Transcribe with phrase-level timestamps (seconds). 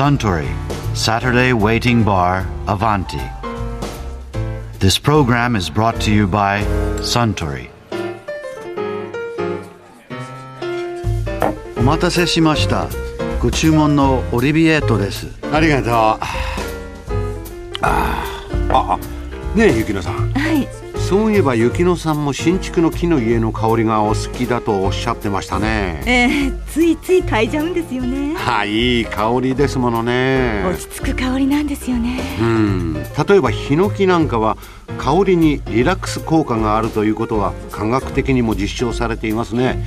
[0.00, 0.48] Suntory
[0.96, 3.20] Saturday Waiting Bar Avanti.
[4.78, 6.64] This program is brought to you by
[7.02, 7.68] Suntory.
[11.76, 12.88] お待たせしました。
[13.42, 15.26] ご注文のオリビエートです。
[15.52, 16.18] ありがとうあ
[17.82, 18.24] あ
[18.70, 18.98] あ
[19.54, 20.79] ねえ雪乃さんはい
[21.10, 26.04] そういえば雪乃さんも新築の木の家の香りがお好きだとおっしゃってましたね。
[26.06, 28.36] えー、ついつい嗅いじゃうんですよね。
[28.36, 30.62] はいいい香りですものね。
[30.64, 32.20] 落ち着く香りなんですよね。
[32.40, 32.94] うん。
[32.94, 34.56] 例えばヒノキなんかは
[34.98, 39.84] 香りにリラックス効果があるということは科学的にも実証されていますね。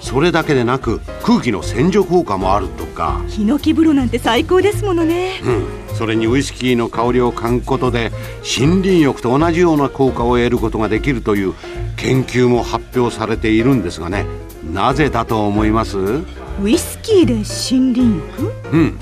[0.00, 3.22] それだけでなく空気の洗浄効果もあるとか。
[3.28, 5.42] ヒノキ風呂なんて最高ですものね。
[5.44, 8.10] うん、それにウイスキーの香りを嗅ぐことで
[8.58, 11.54] 森林浴と同じような効果を得ることができるという
[11.96, 14.26] 研究も発表されているんですがね。
[14.72, 15.98] なぜだと思います？
[15.98, 18.00] ウイスキーで森林
[18.40, 18.52] 浴？
[18.72, 18.98] うん。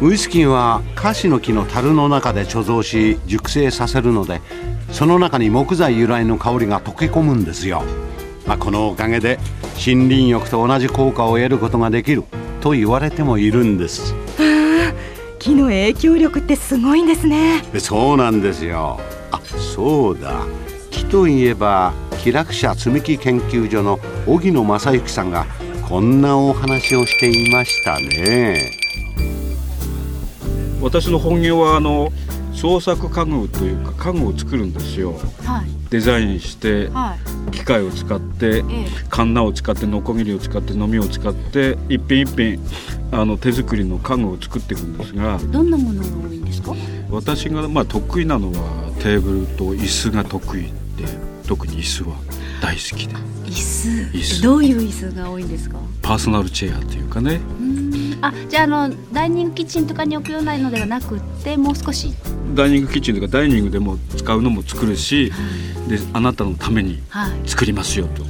[0.00, 4.40] ウイスキーはカシの木の樽の中で貯蔵し熟成させるので
[4.90, 7.82] その中に木材由来の香りが溶け込むんですよ、
[8.46, 9.38] まあ、このおかげで
[9.74, 12.24] 森林浴と同じ効果を得ることができる
[12.60, 14.14] と言われてもいるんです
[15.42, 17.64] 木の影響力ってすごいんですね。
[17.72, 19.00] でそうなんですよ。
[19.32, 20.46] あそうだ。
[20.92, 23.98] 木といえば気楽者積み木研究所の
[24.28, 25.46] 荻野正幸さんが
[25.88, 28.70] こんなお話をしていましたね。
[30.80, 32.12] 私の本業はあの
[32.54, 35.14] 創作家具というか家具を作るんですよ。
[35.44, 35.66] はい。
[35.90, 37.16] デザインしては
[37.48, 37.50] い。
[37.50, 38.62] 機械を使ってええ。
[39.10, 42.60] カンナを使ってノコギリを使ってのみを使って一品一品
[43.12, 46.74] あの手作りの家具を作っていくんですがどんなものが多いんですか？
[47.10, 50.70] 私がまあ得意なのはテーブルと椅子が得意で
[51.46, 52.16] 特に椅子は
[52.62, 53.14] 大好きで。
[53.44, 53.88] 椅子。
[54.16, 54.42] 椅子。
[54.42, 55.76] どういう椅子が多いんですか？
[56.00, 57.40] パーソナルチェアというかね。
[58.22, 62.14] あじゃああのダイニングキッチンとかに置くようなのではなくってもう少し？
[62.54, 65.30] ダイニングキッチンとかダイニングでも使うのも作るし
[65.86, 67.32] であなたのためにはい。
[67.46, 68.24] 作りますよと。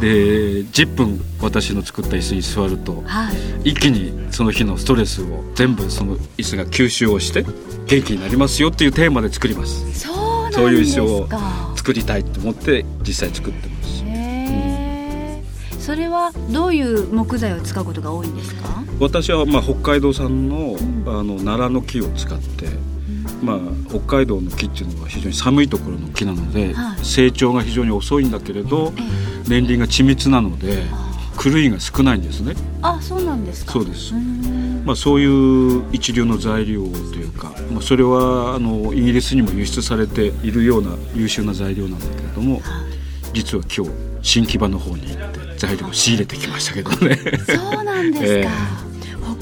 [0.00, 3.30] で10分私の作った椅子に座るとは
[3.64, 3.70] い。
[3.70, 7.44] 一気にその日のストレスを全部その椅子が吸収をして
[7.86, 9.98] 元気になりますよっていうテーマで作ります。
[10.00, 14.02] そうなんそういう椅子をか作りたいと思って実際作ってます。
[14.04, 15.42] へえ
[15.78, 18.82] それはどういう木材を使うことが多いんですか？
[19.00, 21.04] 私はまあ北海道産のん。
[21.06, 22.66] あの奈良の木を使って、
[23.42, 23.58] まあ、
[23.90, 27.04] 北海道の木っていうのは非常に寒いところの木なので、はい。
[27.04, 29.02] 成長が非常に遅いんだけれどえ
[29.48, 30.84] 年輪が緻密なので
[31.42, 33.72] 狂いが少ないんですね、あそうなんですか。
[33.72, 34.14] そうです。
[34.84, 42.60] まあ、そういう一流の材料というか、まあ、それはあのイギリスにも輸出されているような優秀な材料なんだけれども
[43.32, 47.16] 実は今日新木場の方に行って材料を仕入れてきましたけどね。
[47.46, 48.83] そうなんですか、 え北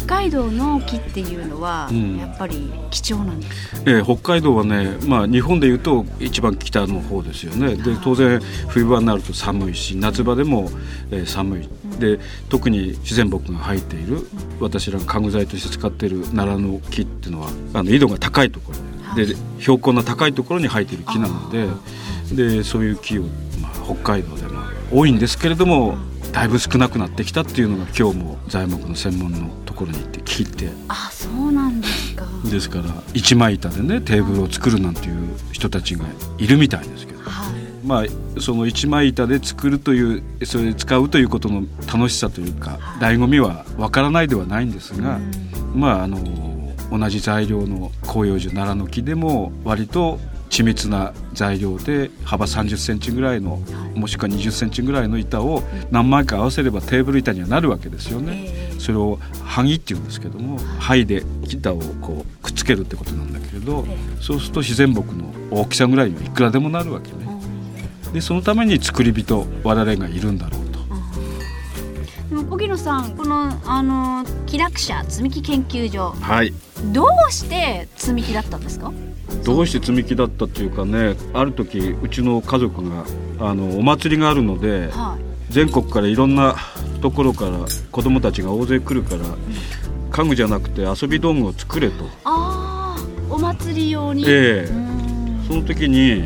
[0.07, 2.17] 海道の木っていうのはうん。
[2.17, 7.77] やっぱり貴重なんです、えー北海道はね、まあ、日本でいうと一番北の方ですよね。
[7.77, 10.71] で当然冬場になると寒いし夏場でも、
[11.11, 11.69] えー寒い。
[11.99, 12.19] で
[12.49, 14.27] 特に自然木が生えている
[14.61, 21.69] 私らが家具材として使っている奈良の木っていうのはあの緯度が高いところで標高の高いところに生えている木なので
[22.33, 23.23] でそういう木を、
[23.61, 25.97] まあ、北海道でも多いんですけれども
[26.33, 30.71] だいぶ少なくなってきたっていうのが今日も材木の専門のところに行って聞いて。
[30.89, 32.27] あそうなんですか。
[32.51, 32.85] ですから
[33.15, 36.05] 一枚板でねテーブルを作るなんていう人たちが
[36.39, 37.21] いるみたいですけど。
[37.21, 37.87] はい。
[37.87, 45.19] まあその一枚板で作るというそれで使うということの楽しさというか醍醐味はわからないではないんですが
[45.75, 46.19] まああの
[46.91, 50.21] 同じ材料の広葉樹奈良の木でも割と
[50.53, 53.63] 緻密な材料で幅30センチぐらいの
[53.95, 58.53] もしくは20センチぐらいの板を何枚か合わせればテーブル板にはなるわけですよね。
[58.79, 63.87] それを剥っていうんですけども剥で板をこうくっつけるってことなんだけれど
[64.21, 67.17] そうすると自然木の大きさぐらいにはいくらでもなるわけね。
[68.13, 70.81] でそのために作り人我々がいるんだろうと。
[72.29, 76.11] でも荻野さんこのあの気楽者積み木研究所。
[76.21, 76.53] はい
[76.93, 78.93] どうして積み木だったんですか？
[79.45, 83.05] どうして積み木だったっていうかねある時うちの家族が
[83.41, 85.53] あのお祭りがあるのではい。
[85.53, 86.57] 全国からいろんな
[87.03, 87.59] ところから
[87.91, 89.21] 子供たちが大勢来るから
[90.11, 92.05] 家具じゃなくて遊び道具を作れと。
[92.25, 94.73] ああお祭り用に、ええ。
[95.47, 96.25] その時に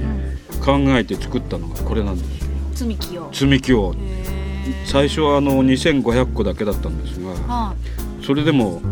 [0.65, 2.51] 考えて作ったのがこれなんですよ。
[2.75, 3.29] 積み木を。
[3.33, 3.95] 積み木を。
[3.95, 7.75] へ最初はあの2500個だけだったんですがーは
[8.27, 8.83] それでも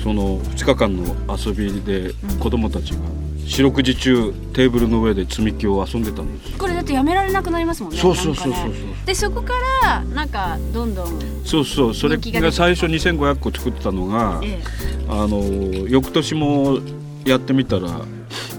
[0.00, 3.00] その2日間の遊びで子供たちが
[3.44, 6.50] 四六時中テーブルの上で積み木を遊んでたんです。
[6.50, 8.74] いこれだってやめられなくなりますもんねそうそうそうそうね。
[9.04, 11.94] でそこからなんかどんどんそうそう。
[11.94, 14.62] それが最初2500個作ってたのがえ
[15.08, 15.40] あの
[15.88, 16.78] 翌年も
[17.24, 18.02] やってみたら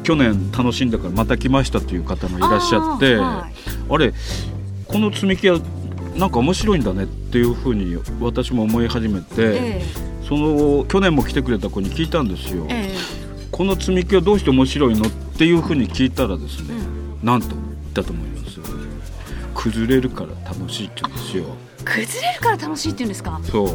[0.04, 3.48] 去年楽しんだからまた来ましたという方がいらっしゃってあ,、
[3.90, 3.98] はい。
[3.98, 4.14] れ
[4.90, 5.62] この積み木は
[6.18, 12.66] なんか面白いんだねっていうふうに私も思い始めて、えその去年も来てくれた子に聞いたんですよ。
[12.70, 12.98] ええ。
[13.52, 16.76] この積み木はどうして面白いのっていうふうに聞いたらですね、
[17.24, 17.62] なんと言っ
[17.94, 18.60] たと思います
[19.56, 21.46] 崩れるから楽しいって言うんですよ。
[21.80, 23.40] え崩れるから楽しいって言うんですか？
[23.44, 23.70] そう。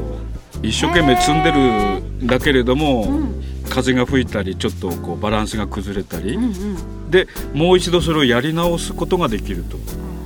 [0.62, 3.42] 一生懸命積んでるんだけれども、うん。
[3.68, 7.10] 風が吹いたりちょっとこうバランスが崩れたり、うんうん。
[7.10, 9.78] でもう一度それをやり直すことができると。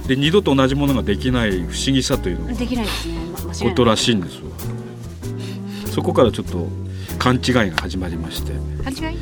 [0.09, 3.15] で二度と同じものができない不思議さというのができないですね。
[3.33, 3.69] ま間違いない。
[3.71, 4.43] ことらしいんですよ
[5.97, 6.69] そこからちょっと
[7.19, 7.41] 勘違い
[7.71, 8.53] が始まりまして、
[8.85, 9.19] 勘違い？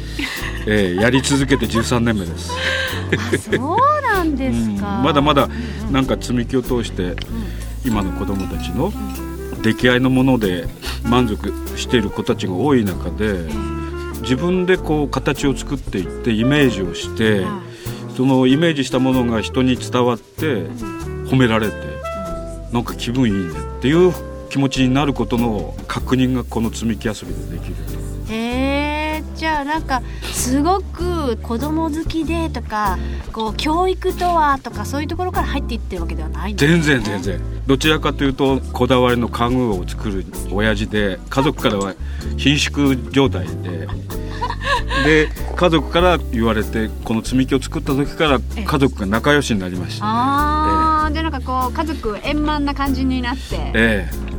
[0.67, 2.50] えーやり続けて13年目です。
[2.53, 7.15] あそうなんですか、うんまだまだうんなんか積み木を通して
[7.87, 8.93] 今の子どもたちの
[9.62, 10.67] 出来合いのもので
[11.05, 13.35] 満足している子たちが多い中で
[14.23, 17.62] 自分でこう形を作っていってイメージをしては
[18.11, 18.17] い。
[18.17, 20.67] そのイメージしたものが人に伝わって
[21.29, 21.77] 褒められて
[22.73, 24.12] なんか気分いいねっていう
[24.50, 27.75] 気持ちになることの確認がこの積み木遊びでできる
[28.29, 32.99] へえじゃあなんかすごく子供好きでとか
[33.32, 36.82] こう教育とはとかそういうところから入っていってるわけではないんですね。
[36.82, 37.41] 全然全然。
[37.67, 41.94] どちらかというとこだわりの家具を作る親父で家族からは
[42.37, 43.88] 貧縮状態で。
[45.05, 53.56] で家族から言われてこの積み木を作った時から家族が仲良しになりました、ああ、でなんかこう家族円満な感じになって。
[53.75, 54.34] ええ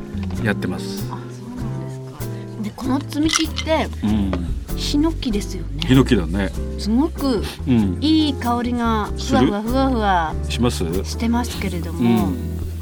[0.45, 2.63] やってます、あそうなんですか。
[2.63, 4.31] でこの積み木ってうん、
[4.77, 5.83] ヒノキですよね。
[5.88, 6.51] ヒノキだね。
[6.77, 7.97] すごくうん。
[8.01, 10.83] いい香りがふわふわふわふわします？
[11.03, 12.36] してますけれどうも、ん。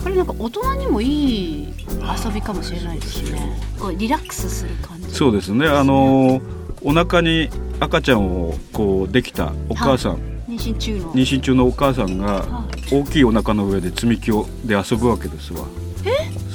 [0.04, 1.74] これなんか大人にもいい
[2.25, 3.57] 遊びかもしれないですね。
[3.80, 5.09] こうリラックスする感じ。
[5.12, 5.68] そうですね。
[5.68, 6.42] あの
[6.81, 7.50] お腹に
[7.80, 10.18] 赤ちゃんをこうできたお母さん、
[10.50, 11.13] 妊娠中の。
[11.13, 15.66] 妊娠中のお母さんがは大きいお腹の上で積み木をで遊ぶわけですわ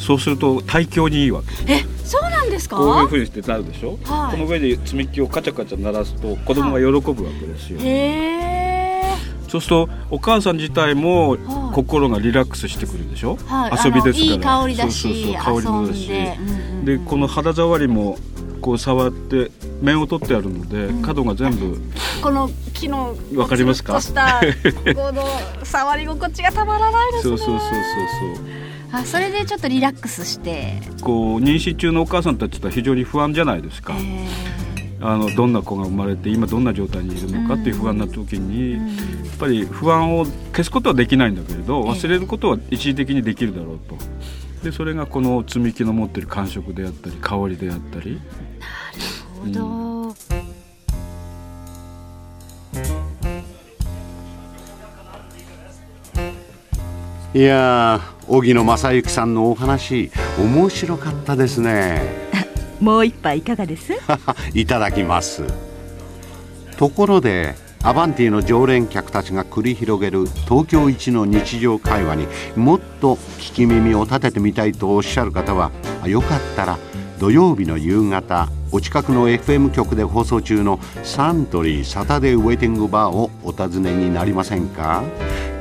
[0.09, 1.71] そうすると体強にいいわけ。
[1.71, 2.77] えそうなんですか？
[2.79, 4.39] こういうふうにしてなるでしょ、はい。
[4.39, 9.03] この上で積み木をカチャカチャ鳴らすと子供が喜ぶわけですよ、へえ。
[9.51, 11.41] そうするとお母さん自体もはい。
[11.75, 13.73] 心がリラックスしてくるでしょ、はい。
[13.85, 14.33] 遊びですから。
[14.33, 16.09] いい香りだしそうそうそう香りもだし。
[16.09, 16.39] で。
[16.41, 16.85] うんうんうん。
[16.87, 18.17] でこの肌触りも
[18.63, 19.51] こう触って
[19.83, 21.79] 面を取ってあるので、角が全部
[22.23, 24.01] この木のわかりますか？
[24.01, 24.41] した
[24.95, 25.25] この
[25.65, 27.37] 触り心地がたまらないですね。
[27.39, 27.69] そうそうそう
[28.37, 28.45] そう
[28.91, 30.81] あそれでちょっとリラックスして。
[30.83, 34.27] そうこう妊娠中のお母さんたちは非常に不安じゃないですか、え
[35.01, 38.83] あのどんな子が生まれて今どんな状態にいるのかっていう不安な時に、やっ
[39.39, 41.91] ぱり不安を消すことはできないんだけれどええ。
[41.93, 43.97] 忘れることは一時的にできるだろうと。
[44.65, 48.21] でそれがこの積み木の持ってる感触であったり香りであったり。
[49.45, 49.88] ー、なるほど、
[57.39, 62.03] いやー荻野正幸さんのお話面白かったですね。
[62.81, 63.93] もう一杯いかがです？
[64.55, 65.45] いただきます。
[66.77, 67.55] ところで
[67.85, 72.27] アバンティの常連客たちが繰り広げる東京一の日常会話に
[72.57, 75.71] もっと聞き耳を立ててみたいとおっしゃる方は
[76.03, 76.77] あよかったら
[77.21, 85.05] 土曜日の夕方お近くの FM 局で放送中のサントリーサタデーウェイティングバーをお尋ねになりませんか？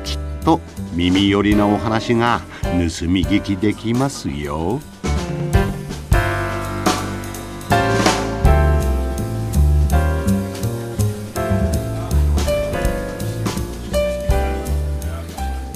[0.03, 0.59] きっと
[0.97, 2.69] 耳寄りなお話が盗
[3.07, 4.81] み聞きできますよ。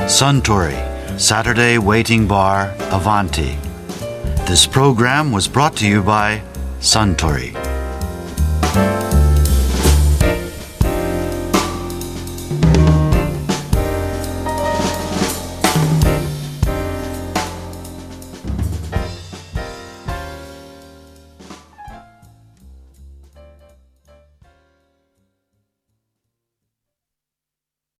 [0.07, 0.75] Suntory,
[1.17, 3.57] Saturday Waiting Bar, Avanti.
[4.47, 6.41] This program was brought to you by
[6.79, 7.61] Suntory.